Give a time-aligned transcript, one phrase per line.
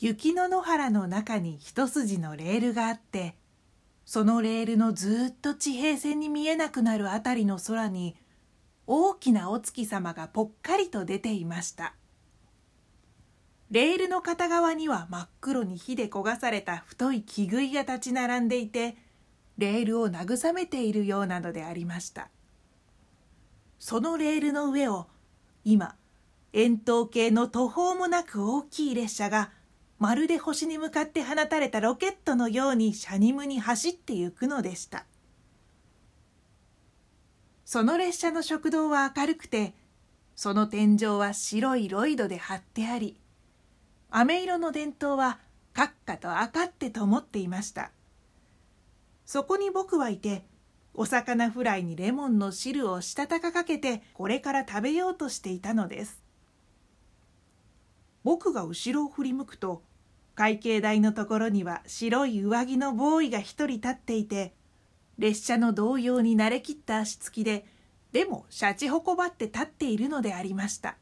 [0.00, 3.36] 雪の野原の中に一筋のレールがあって
[4.06, 8.16] そのレールのずっと地平線に見えなくなるあたりの空に
[8.86, 11.94] 大きなお月様がぽっかりと出ていました。
[13.70, 18.96] レールの片側には真っ黒に火で焦がされた太い木杭が立ち並んでいて
[19.58, 22.30] レールを慰めているようなのでありました。
[23.78, 25.06] そのレールの上を
[25.62, 25.94] 今
[26.54, 29.50] 円筒形の途方もなく大きい列車が
[30.00, 35.04] まるで星に向かって放たれたロケットのようにシャニムに走ってゆくのでした。
[37.66, 39.74] その列車の食堂は明るくて
[40.34, 43.16] その天井は白いロイドで張ってあり
[44.10, 45.38] 飴色の電灯は
[45.74, 47.92] カッカと赤ってと思っていました。
[49.26, 50.46] そこに僕はいて
[50.94, 56.22] お魚フライにレモンの汁をしたたかかけてこれから食べようとしていたのです。
[58.24, 59.82] 僕が後ろを振り向くと
[60.40, 64.54] 会計台のところには白い上着のボーイが一人立っていて
[65.18, 67.66] 列車の動揺に慣れきった足つきで
[68.12, 70.96] でもシャチホコばって立っているのでありました。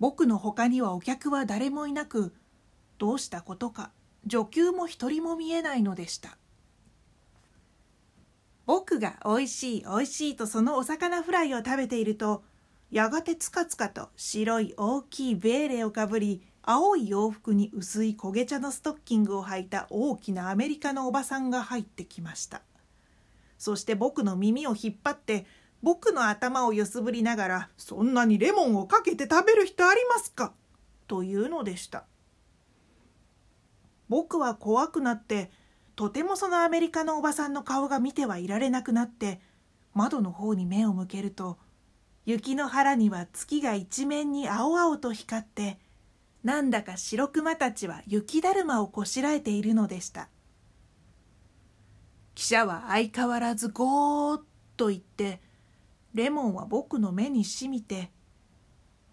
[0.00, 2.34] 僕のほかにはお客は誰もいなく
[2.98, 3.92] どうしたことか
[4.26, 6.38] 女給も一人も見えないのでした。
[8.66, 12.42] 僕がおいしいおいしいとそのお魚フライを食べていると
[12.90, 22.60] やがてつかつかと白い大きいベーレをかぶり青い洋服に薄い焦げ茶のストッキングを履いた大きなアメリカのおばさんが入ってきました
[23.56, 25.46] そして僕の耳を引っ張って
[25.82, 30.52] 僕の頭を揺すぶりながら「そんなにレモンをかけて食べる人ありますか?」
[31.08, 32.04] というのでした
[34.10, 35.50] 僕は怖くなって
[35.96, 39.40] とてもそのアメリカのおばさんの顔が見てはいられなくなって
[39.94, 41.56] 窓の方に目を向けると
[42.26, 45.87] 雪の腹には月が一面に青々と光って
[46.44, 50.28] なんだか白熊たちは雪だるまをこしらえているのでした。
[52.34, 54.42] 記者は相変わらずゴーッ
[54.76, 55.40] と言って
[56.14, 58.10] レモンは僕の目にしみて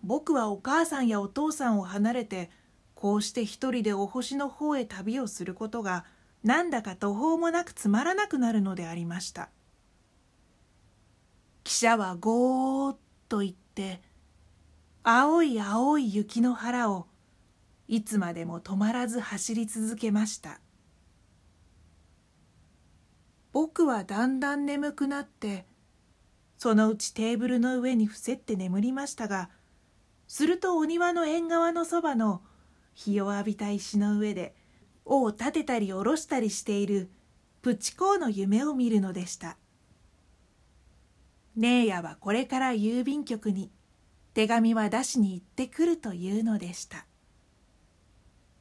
[0.04, 2.52] 僕はお母さんやお父さんを離れて
[2.94, 6.06] こうして一人でお星の方へ旅をすることが
[6.44, 9.50] なんだか途方もなくつまらなくなるのでありました。
[11.64, 12.98] 記者はゴーッ
[13.28, 14.02] と言って
[15.04, 17.08] 青い青い雪の腹を
[17.88, 20.60] いつまでも止まらず走り続けました。
[23.52, 25.66] 僕はだんだん眠くなって
[26.58, 29.50] そのうちテーブルの上に伏せって眠りましたが
[30.28, 32.42] するとお庭の縁側のそばの
[32.94, 34.56] 日を浴びた石の上で
[35.06, 37.10] 尾を立てたり下ろしたりしている
[37.62, 39.58] プチコーの夢を見るのでした。
[41.56, 43.72] 姉やはこれから郵便局に
[44.34, 47.06] 手紙は出しに行ってくるというのでした。